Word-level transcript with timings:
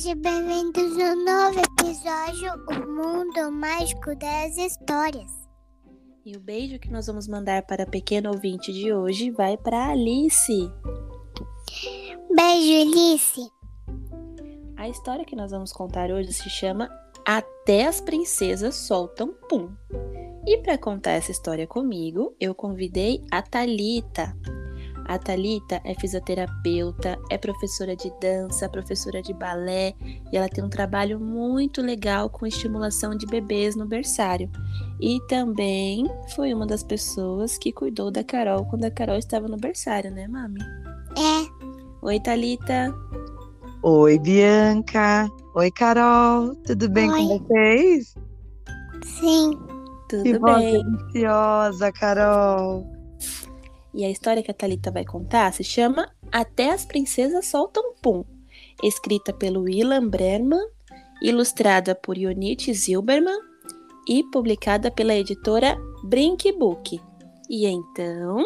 sejam 0.00 0.16
bem-vindos 0.16 0.98
a 0.98 1.12
um 1.12 1.24
novo 1.24 1.60
episódio 1.60 2.52
O 2.70 2.86
Mundo 2.90 3.52
Mágico 3.52 4.16
das 4.16 4.56
Histórias. 4.56 5.30
E 6.24 6.34
o 6.34 6.40
beijo 6.40 6.78
que 6.78 6.90
nós 6.90 7.06
vamos 7.06 7.28
mandar 7.28 7.66
para 7.66 7.82
a 7.82 7.86
pequena 7.86 8.30
ouvinte 8.30 8.72
de 8.72 8.94
hoje 8.94 9.30
vai 9.30 9.58
para 9.58 9.90
Alice. 9.90 10.72
Beijo, 12.34 12.80
Alice. 12.80 13.52
A 14.74 14.88
história 14.88 15.24
que 15.24 15.36
nós 15.36 15.50
vamos 15.50 15.70
contar 15.70 16.10
hoje 16.10 16.32
se 16.32 16.48
chama 16.48 16.88
Até 17.26 17.86
as 17.86 18.00
Princesas 18.00 18.76
Soltam 18.76 19.34
Pum. 19.50 19.68
E 20.46 20.56
para 20.62 20.78
contar 20.78 21.12
essa 21.12 21.30
história 21.30 21.66
comigo, 21.66 22.34
eu 22.40 22.54
convidei 22.54 23.22
a 23.30 23.42
Talita. 23.42 24.34
A 25.10 25.18
Talita 25.18 25.80
é 25.82 25.92
fisioterapeuta, 25.92 27.18
é 27.28 27.36
professora 27.36 27.96
de 27.96 28.12
dança, 28.20 28.68
professora 28.68 29.20
de 29.20 29.34
balé 29.34 29.92
e 30.32 30.36
ela 30.36 30.48
tem 30.48 30.62
um 30.62 30.68
trabalho 30.68 31.18
muito 31.18 31.82
legal 31.82 32.30
com 32.30 32.46
estimulação 32.46 33.16
de 33.16 33.26
bebês 33.26 33.74
no 33.74 33.84
berçário. 33.84 34.48
E 35.00 35.18
também 35.26 36.08
foi 36.36 36.54
uma 36.54 36.64
das 36.64 36.84
pessoas 36.84 37.58
que 37.58 37.72
cuidou 37.72 38.08
da 38.12 38.22
Carol 38.22 38.64
quando 38.66 38.84
a 38.84 38.90
Carol 38.90 39.16
estava 39.16 39.48
no 39.48 39.56
berçário, 39.56 40.12
né, 40.12 40.28
mami? 40.28 40.60
É, 41.18 41.44
Oi, 42.02 42.20
Talita. 42.20 42.94
Oi, 43.82 44.16
Bianca. 44.16 45.28
Oi, 45.56 45.72
Carol. 45.72 46.54
Tudo 46.64 46.88
bem 46.88 47.10
Oi. 47.10 47.18
com 47.18 47.38
vocês? 47.40 48.14
sim. 49.04 49.50
Tudo 50.08 50.22
que 50.22 50.38
voz 50.38 50.62
bem? 50.62 50.84
deliciosa, 50.84 51.90
Carol. 51.90 52.99
E 53.92 54.04
a 54.04 54.10
história 54.10 54.42
que 54.42 54.50
a 54.50 54.54
Thalita 54.54 54.90
vai 54.90 55.04
contar 55.04 55.52
se 55.52 55.64
chama 55.64 56.10
Até 56.30 56.70
as 56.70 56.84
Princesas 56.84 57.46
Soltam 57.46 57.94
Pum, 58.02 58.24
escrita 58.82 59.32
pelo 59.32 59.62
William 59.62 60.08
Bremerman, 60.08 60.66
ilustrada 61.22 61.94
por 61.94 62.16
Yonit 62.16 62.72
Zilberman 62.72 63.38
e 64.08 64.22
publicada 64.24 64.90
pela 64.90 65.14
editora 65.14 65.76
Brink 66.04 66.52
Book. 66.52 67.00
E 67.48 67.66
então, 67.66 68.44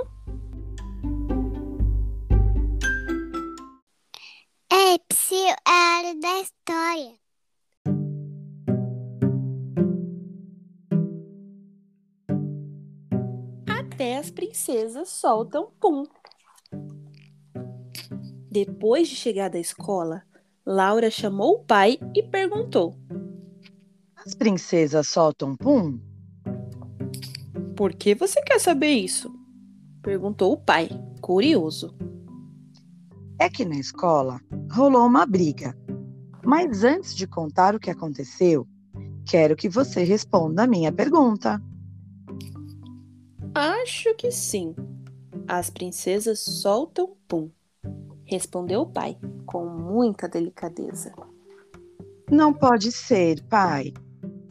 É, 4.73 4.99
Psy 5.09 5.35
é 5.35 5.55
a 5.67 5.99
hora 5.99 6.15
da 6.21 6.41
história. 6.41 7.24
Princesas 14.55 15.09
Soltam 15.09 15.67
Pum. 15.81 16.05
Depois 18.49 19.09
de 19.09 19.17
chegar 19.17 19.51
da 19.51 19.59
escola, 19.59 20.23
Laura 20.65 21.11
chamou 21.11 21.57
o 21.57 21.65
pai 21.65 21.99
e 22.15 22.23
perguntou: 22.23 22.95
As 24.15 24.33
princesas 24.33 25.09
soltam 25.09 25.57
pum? 25.57 25.99
Por 27.77 27.95
que 27.95 28.15
você 28.15 28.41
quer 28.43 28.61
saber 28.61 28.93
isso? 28.93 29.29
Perguntou 30.01 30.53
o 30.53 30.57
pai, 30.57 30.89
curioso. 31.21 31.93
É 33.41 33.51
que 33.51 33.65
na 33.65 33.77
escola 33.77 34.41
rolou 34.71 35.05
uma 35.05 35.27
briga. 35.27 35.77
Mas 36.45 36.85
antes 36.85 37.13
de 37.17 37.27
contar 37.27 37.75
o 37.75 37.81
que 37.81 37.91
aconteceu, 37.91 38.69
quero 39.29 39.57
que 39.57 39.69
você 39.69 40.05
responda 40.05 40.63
a 40.63 40.69
minha 40.69 40.93
pergunta. 40.93 41.61
Acho 43.55 44.13
que 44.17 44.33
sim. 44.33 44.75
As 45.47 45.71
princesas 45.71 46.41
soltam 46.41 47.17
pum, 47.29 47.49
respondeu 48.25 48.81
o 48.81 48.87
pai, 48.87 49.17
com 49.47 49.65
muita 49.65 50.29
delicadeza. 50.29 51.13
Não 52.29 52.53
pode 52.53 52.91
ser, 52.91 53.41
pai. 53.45 53.93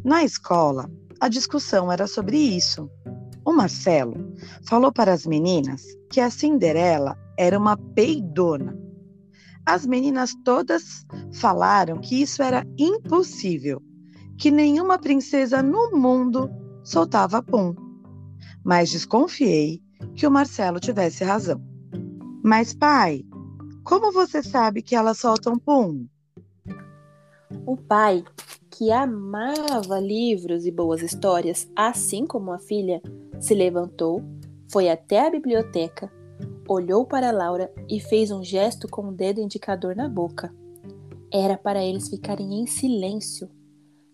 Na 0.05 0.23
escola, 0.23 0.89
a 1.19 1.27
discussão 1.27 1.91
era 1.91 2.07
sobre 2.07 2.37
isso. 2.37 2.89
O 3.43 3.51
Marcelo 3.51 4.33
falou 4.65 4.89
para 4.91 5.11
as 5.11 5.25
meninas 5.25 5.83
que 6.09 6.21
a 6.21 6.29
Cinderela 6.29 7.17
era 7.37 7.59
uma 7.59 7.75
peidona. 7.75 8.79
As 9.65 9.85
meninas 9.85 10.33
todas 10.45 11.05
falaram 11.33 11.99
que 11.99 12.21
isso 12.21 12.41
era 12.41 12.65
impossível, 12.77 13.81
que 14.37 14.49
nenhuma 14.49 14.97
princesa 14.97 15.61
no 15.61 15.91
mundo 15.91 16.49
soltava 16.85 17.43
pum. 17.43 17.82
Mas 18.63 18.91
desconfiei 18.91 19.81
que 20.15 20.25
o 20.25 20.31
Marcelo 20.31 20.79
tivesse 20.79 21.23
razão. 21.23 21.61
Mas, 22.43 22.73
pai, 22.73 23.23
como 23.83 24.11
você 24.11 24.41
sabe 24.41 24.81
que 24.81 24.95
elas 24.95 25.17
soltam 25.17 25.57
pum? 25.57 26.05
O 27.65 27.77
pai, 27.77 28.23
que 28.71 28.91
amava 28.91 29.99
livros 29.99 30.65
e 30.65 30.71
boas 30.71 31.01
histórias, 31.01 31.69
assim 31.75 32.25
como 32.25 32.51
a 32.51 32.59
filha, 32.59 33.01
se 33.39 33.53
levantou, 33.53 34.23
foi 34.71 34.89
até 34.89 35.27
a 35.27 35.29
biblioteca, 35.29 36.11
olhou 36.67 37.05
para 37.05 37.31
Laura 37.31 37.71
e 37.89 37.99
fez 37.99 38.31
um 38.31 38.43
gesto 38.43 38.87
com 38.87 39.09
o 39.09 39.11
dedo 39.11 39.39
indicador 39.39 39.95
na 39.95 40.09
boca. 40.09 40.53
Era 41.31 41.57
para 41.57 41.83
eles 41.83 42.09
ficarem 42.09 42.61
em 42.61 42.65
silêncio. 42.65 43.49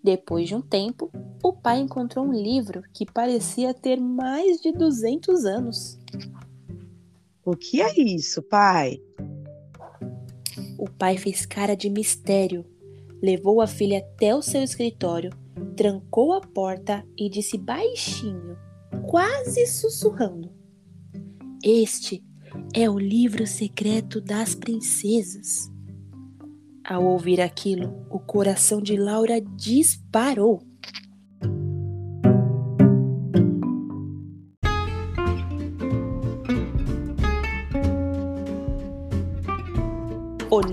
Depois 0.04 0.48
de 0.48 0.56
um 0.56 0.62
tempo, 0.62 1.12
o 1.44 1.54
pai 1.54 1.80
encontrou 1.80 2.26
um 2.26 2.34
livro 2.34 2.82
que 2.94 3.06
parecia 3.06 3.74
ter 3.74 4.00
mais 4.00 4.60
de 4.62 4.72
200 4.72 5.46
anos. 5.46 5.98
O 7.44 7.56
que 7.56 7.82
é 7.82 8.00
isso, 8.00 8.42
pai? 8.44 9.02
O 10.78 10.90
pai 10.90 11.18
fez 11.18 11.46
cara 11.46 11.76
de 11.76 11.90
mistério, 11.90 12.66
levou 13.22 13.62
a 13.62 13.68
filha 13.68 14.00
até 14.00 14.36
o 14.36 14.42
seu 14.42 14.64
escritório, 14.64 15.32
trancou 15.76 16.34
a 16.34 16.42
porta 16.42 17.06
e 17.18 17.30
disse 17.30 17.58
baixinho, 17.58 18.58
quase 19.08 19.66
sussurrando: 19.66 20.52
Este 21.64 22.24
é 22.74 22.90
o 22.90 23.00
livro 23.00 23.48
secreto 23.48 24.22
das 24.22 24.56
princesas. 24.56 25.72
Ao 26.84 27.04
ouvir 27.04 27.42
aquilo, 27.42 28.06
o 28.10 28.20
coração 28.20 28.82
de 28.82 28.96
Laura 28.96 29.40
disparou. 29.42 30.69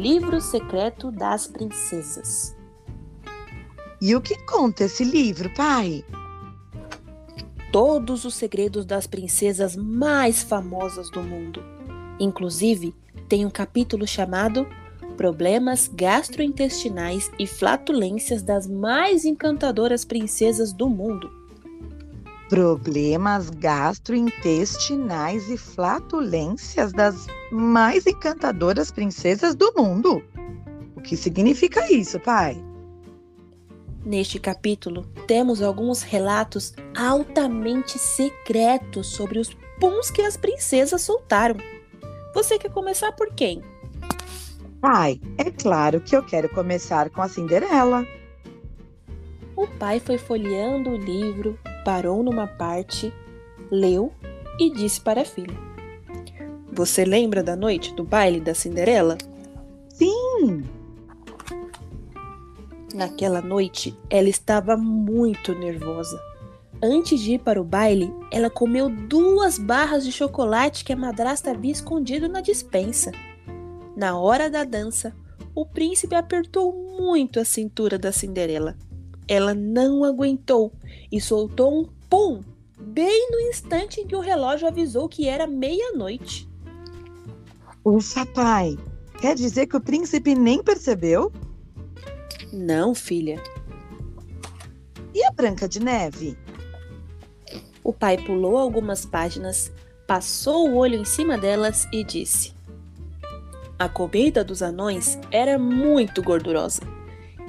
Livro 0.07 0.41
secreto 0.41 1.11
das 1.11 1.49
princesas. 1.49 2.57
E 4.01 4.15
o 4.15 4.21
que 4.21 4.37
conta 4.47 4.85
esse 4.85 5.03
livro, 5.03 5.53
pai? 5.55 6.05
todos 7.73 8.25
os 8.25 8.35
segredos 8.37 8.87
das 8.87 9.07
princesas 9.07 9.77
mais 9.77 10.43
famosas 10.43 11.11
do 11.11 11.23
mundo. 11.23 11.63
Inclusive, 12.19 12.95
tem 13.29 13.45
um 13.45 13.51
capítulo 13.51 14.07
chamado 14.07 14.67
Problemas 15.17 15.91
gastrointestinais 15.93 17.31
e 17.39 17.47
flatulências 17.47 18.43
das 18.43 18.67
mais 18.67 19.25
encantadoras 19.25 20.05
princesas 20.05 20.73
do 20.73 20.89
mundo. 20.89 21.29
Problemas 22.49 23.51
gastrointestinais 23.51 25.51
e 25.51 25.57
flatulências 25.57 26.93
das 26.93 27.27
mais 27.51 28.07
encantadoras 28.07 28.93
princesas 28.93 29.57
do 29.57 29.73
mundo. 29.77 30.23
O 30.95 31.01
que 31.01 31.17
significa 31.17 31.93
isso, 31.93 32.21
pai? 32.21 32.57
Neste 34.05 34.39
capítulo, 34.39 35.03
temos 35.27 35.61
alguns 35.61 36.03
relatos 36.03 36.73
altamente 36.97 37.99
secretos 37.99 39.09
sobre 39.09 39.41
os 39.41 39.51
puns 39.81 40.13
que 40.13 40.23
as 40.23 40.37
princesas 40.37 41.03
soltaram. 41.03 41.57
Você 42.33 42.57
quer 42.57 42.71
começar 42.71 43.11
por 43.11 43.35
quem? 43.35 43.61
Pai, 44.81 45.21
é 45.37 45.51
claro 45.51 46.01
que 46.01 46.15
eu 46.15 46.23
quero 46.23 46.49
começar 46.51 47.11
com 47.11 47.21
a 47.21 47.29
Cinderela. 47.29 48.07
O 49.57 49.67
pai 49.67 49.99
foi 49.99 50.19
folheando 50.19 50.91
o 50.91 50.97
livro, 50.97 51.59
parou 51.87 52.21
numa 52.21 52.49
parte, 52.49 53.15
leu 53.71 54.13
e 54.59 54.71
disse 54.71 55.01
para 55.01 55.23
a 55.23 55.25
filha: 55.25 55.57
Você 56.73 57.05
lembra 57.05 57.45
da 57.45 57.55
noite 57.55 57.95
do 57.95 58.03
baile 58.03 58.41
da 58.41 58.55
Cinderela? 58.55 59.17
Sim, 59.91 60.65
Naquela 62.93 63.41
noite, 63.41 63.97
ela 64.11 64.29
estava 64.29 64.77
muito 64.77 65.55
nervosa. 65.55 66.21
Antes 66.83 67.21
de 67.21 67.35
ir 67.35 67.39
para 67.39 67.61
o 67.61 67.65
baile, 67.65 68.13
ela 68.33 68.51
comeu 68.51 68.89
duas 68.89 69.59
barras 69.59 70.03
de 70.05 70.11
chocolate 70.11 70.85
que 70.85 70.93
a 70.93 70.97
madrasta 70.97 71.51
havia 71.53 71.71
escondido 71.71 72.27
na 72.27 72.41
despensa. 72.41 73.13
Na 73.95 74.19
hora 74.19 74.51
da 74.51 74.65
dança, 74.65 75.15
o 75.55 75.65
príncipe 75.65 76.15
apertou 76.15 76.73
muito 76.99 77.39
a 77.39 77.45
cintura 77.45 77.99
da 77.99 78.11
Cinderela. 78.11 78.77
Ela 79.29 79.55
não 79.55 80.05
aguentou 80.05 80.73
e 81.11 81.21
soltou 81.21 81.81
um 81.81 81.89
pum 82.09 82.41
bem 82.79 83.31
no 83.31 83.41
instante 83.41 84.01
em 84.01 84.07
que 84.07 84.15
o 84.15 84.21
relógio 84.21 84.69
avisou 84.69 85.09
que 85.09 85.29
era 85.29 85.47
meia-noite. 85.47 86.49
ufa, 87.85 88.25
pai. 88.27 88.77
Quer 89.21 89.35
dizer 89.35 89.67
que 89.67 89.77
o 89.77 89.81
príncipe 89.81 90.35
nem 90.35 90.63
percebeu? 90.63 91.33
Não, 92.53 92.95
filha. 92.95 93.43
E 95.15 95.25
a 95.25 95.31
Branca 95.31 95.67
de 95.67 95.81
Neve? 95.81 96.39
O 97.83 97.93
pai 97.93 98.19
pulou 98.19 98.59
algumas 98.59 99.07
páginas, 99.07 99.73
passou 100.07 100.69
o 100.69 100.77
olho 100.77 100.97
em 100.97 101.05
cima 101.05 101.39
delas 101.39 101.89
e 101.93 102.05
disse: 102.05 102.53
A 103.79 103.89
comida 103.89 104.45
dos 104.45 104.63
anões 104.63 105.19
era 105.31 105.59
muito 105.59 106.23
gordurosa. 106.23 106.96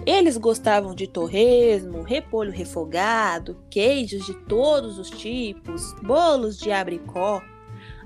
Eles 0.08 0.38
gostavam 0.38 0.96
de 0.96 1.06
torresmo, 1.06 2.02
repolho 2.02 2.50
refogado, 2.50 3.58
queijos 3.70 4.26
de 4.26 4.34
todos 4.46 4.98
os 4.98 5.10
tipos, 5.10 5.92
bolos 6.02 6.58
de 6.58 6.72
abricó. 6.72 7.42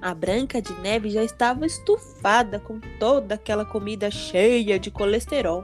A 0.01 0.11
Branca 0.11 0.59
de 0.59 0.73
Neve 0.81 1.11
já 1.11 1.23
estava 1.23 1.63
estufada 1.63 2.59
com 2.59 2.79
toda 2.99 3.35
aquela 3.35 3.63
comida 3.63 4.09
cheia 4.09 4.79
de 4.79 4.89
colesterol. 4.89 5.63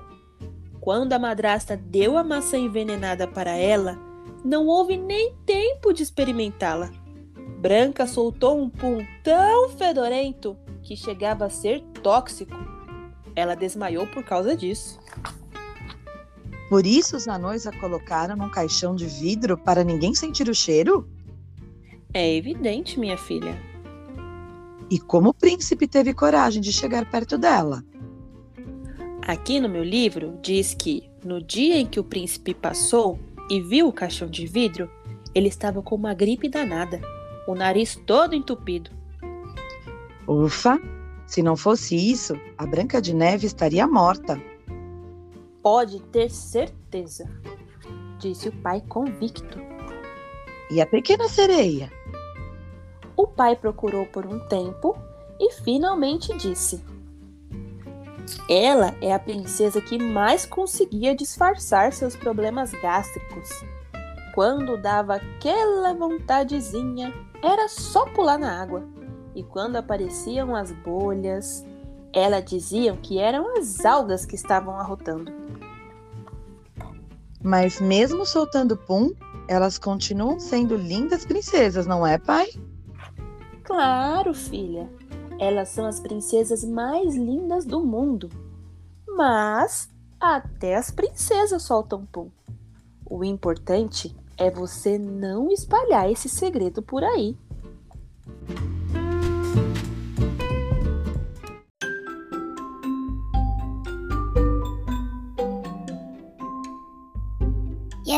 Quando 0.79 1.13
a 1.13 1.17
madrasta 1.17 1.75
deu 1.75 2.15
a 2.15 2.23
maçã 2.23 2.55
envenenada 2.55 3.27
para 3.27 3.57
ela, 3.57 3.97
não 4.45 4.67
houve 4.67 4.95
nem 4.95 5.33
tempo 5.43 5.91
de 5.91 6.03
experimentá-la. 6.03 6.91
Branca 7.57 8.05
soltou 8.05 8.61
um 8.61 8.69
pum 8.69 9.03
tão 9.23 9.69
fedorento 9.69 10.55
que 10.83 10.95
chegava 10.95 11.45
a 11.45 11.49
ser 11.49 11.81
tóxico. 12.03 12.55
Ela 13.35 13.55
desmaiou 13.55 14.05
por 14.05 14.23
causa 14.23 14.55
disso. 14.55 14.99
Por 16.69 16.85
isso 16.85 17.15
os 17.15 17.27
anões 17.27 17.65
a 17.65 17.71
colocaram 17.71 18.35
num 18.35 18.49
caixão 18.49 18.95
de 18.95 19.05
vidro 19.05 19.57
para 19.57 19.83
ninguém 19.83 20.13
sentir 20.13 20.49
o 20.49 20.55
cheiro? 20.55 21.07
É 22.13 22.35
evidente, 22.35 22.99
minha 22.99 23.17
filha. 23.17 23.57
E 24.89 24.99
como 24.99 25.29
o 25.29 25.33
príncipe 25.33 25.87
teve 25.87 26.13
coragem 26.13 26.61
de 26.61 26.71
chegar 26.71 27.09
perto 27.09 27.37
dela? 27.37 27.83
Aqui 29.21 29.59
no 29.59 29.67
meu 29.67 29.83
livro 29.83 30.39
diz 30.41 30.73
que, 30.73 31.09
no 31.23 31.41
dia 31.41 31.77
em 31.77 31.85
que 31.85 31.99
o 31.99 32.03
príncipe 32.03 32.53
passou 32.53 33.19
e 33.49 33.61
viu 33.61 33.87
o 33.87 33.93
caixão 33.93 34.29
de 34.29 34.47
vidro, 34.47 34.89
ele 35.35 35.49
estava 35.49 35.81
com 35.81 35.95
uma 35.95 36.13
gripe 36.13 36.49
danada, 36.49 37.01
o 37.47 37.53
nariz 37.53 37.95
todo 38.05 38.35
entupido. 38.35 38.89
Ufa! 40.27 40.79
Se 41.25 41.43
não 41.43 41.57
fosse 41.57 41.95
isso, 41.95 42.39
a 42.57 42.65
Branca 42.65 43.01
de 43.01 43.13
Neve 43.13 43.45
estaria 43.45 43.85
morta. 43.85 44.41
Pode 45.69 45.99
ter 45.99 46.29
certeza, 46.29 47.29
disse 48.19 48.47
o 48.47 48.53
pai 48.53 48.81
convicto. 48.87 49.59
E 50.71 50.79
a 50.79 50.85
pequena 50.85 51.27
sereia? 51.27 51.91
O 53.17 53.27
pai 53.27 53.53
procurou 53.53 54.05
por 54.05 54.25
um 54.25 54.39
tempo 54.47 54.97
e 55.37 55.51
finalmente 55.55 56.33
disse: 56.37 56.81
Ela 58.49 58.95
é 59.01 59.13
a 59.13 59.19
princesa 59.19 59.81
que 59.81 60.01
mais 60.01 60.45
conseguia 60.45 61.13
disfarçar 61.13 61.91
seus 61.91 62.15
problemas 62.15 62.71
gástricos. 62.71 63.49
Quando 64.33 64.81
dava 64.81 65.15
aquela 65.15 65.93
vontadezinha, 65.93 67.13
era 67.43 67.67
só 67.67 68.05
pular 68.05 68.39
na 68.39 68.61
água. 68.61 68.85
E 69.35 69.43
quando 69.43 69.75
apareciam 69.75 70.55
as 70.55 70.71
bolhas, 70.71 71.65
ela 72.13 72.39
diziam 72.39 72.95
que 72.95 73.19
eram 73.19 73.57
as 73.57 73.83
algas 73.85 74.25
que 74.25 74.35
estavam 74.35 74.79
arrotando. 74.79 75.56
Mas 77.47 77.79
mesmo 77.79 78.25
soltando 78.25 78.75
pum, 78.75 79.13
elas 79.47 79.77
continuam 79.77 80.37
sendo 80.37 80.75
lindas 80.75 81.25
princesas, 81.25 81.87
não 81.87 82.05
é, 82.05 82.17
pai? 82.17 82.49
Claro, 83.63 84.33
filha. 84.33 84.89
Elas 85.39 85.69
são 85.69 85.85
as 85.85 85.97
princesas 86.01 86.65
mais 86.65 87.15
lindas 87.15 87.63
do 87.63 87.79
mundo. 87.79 88.29
Mas 89.07 89.89
até 90.19 90.75
as 90.75 90.91
princesas 90.91 91.63
soltam 91.63 92.05
pum. 92.11 92.29
O 93.09 93.23
importante 93.23 94.13
é 94.37 94.51
você 94.51 94.97
não 94.97 95.49
espalhar 95.49 96.11
esse 96.11 96.27
segredo 96.27 96.81
por 96.81 97.01
aí. 97.01 97.37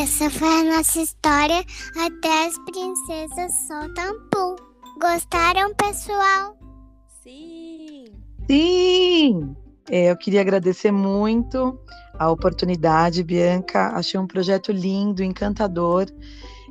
Essa 0.00 0.30
foi 0.30 0.48
a 0.48 0.76
nossa 0.76 0.98
história 0.98 1.62
até 1.94 2.46
as 2.46 2.58
princesas 2.64 3.52
soltam 3.68 4.14
pum. 4.32 4.56
Gostaram, 4.98 5.74
pessoal? 5.74 6.56
Sim! 7.22 8.06
Sim! 8.48 9.54
É, 9.90 10.10
eu 10.10 10.16
queria 10.16 10.40
agradecer 10.40 10.90
muito 10.90 11.78
a 12.18 12.30
oportunidade, 12.30 13.22
Bianca. 13.22 13.88
Achei 13.88 14.18
um 14.18 14.26
projeto 14.26 14.72
lindo, 14.72 15.22
encantador. 15.22 16.06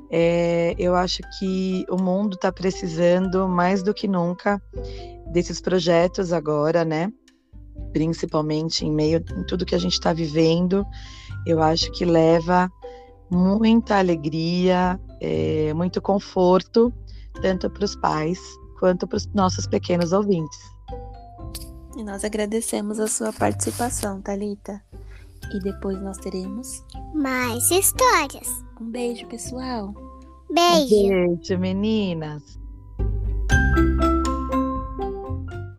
É, 0.09 0.73
eu 0.79 0.95
acho 0.95 1.19
que 1.37 1.85
o 1.87 2.01
mundo 2.01 2.33
está 2.33 2.51
precisando 2.51 3.47
mais 3.47 3.83
do 3.83 3.93
que 3.93 4.07
nunca 4.07 4.59
desses 5.31 5.61
projetos 5.61 6.33
agora, 6.33 6.83
né? 6.83 7.13
Principalmente 7.93 8.87
em 8.87 8.91
meio 8.91 9.19
a 9.19 9.43
tudo 9.43 9.67
que 9.67 9.75
a 9.75 9.79
gente 9.79 9.93
está 9.93 10.13
vivendo. 10.13 10.83
Eu 11.45 11.61
acho 11.61 11.91
que 11.91 12.05
leva 12.05 12.71
muita 13.29 13.97
alegria, 13.99 14.99
é, 15.21 15.73
muito 15.73 16.01
conforto, 16.01 16.93
tanto 17.41 17.69
para 17.69 17.85
os 17.85 17.95
pais 17.95 18.39
quanto 18.79 19.07
para 19.07 19.17
os 19.17 19.27
nossos 19.33 19.67
pequenos 19.67 20.11
ouvintes. 20.13 20.59
E 21.97 22.03
nós 22.03 22.23
agradecemos 22.23 22.99
a 22.99 23.07
sua 23.07 23.33
participação, 23.33 24.21
Talita. 24.21 24.81
E 25.53 25.59
depois 25.59 25.99
nós 26.01 26.17
teremos 26.17 26.83
Mais 27.13 27.69
histórias. 27.71 28.47
um 28.79 28.89
beijo, 28.89 29.25
pessoal. 29.27 29.93
Beijo. 30.51 30.95
Um 30.95 31.35
beijo, 31.37 31.57
meninas. 31.57 32.58